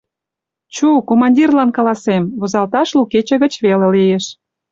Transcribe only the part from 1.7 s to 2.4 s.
каласем: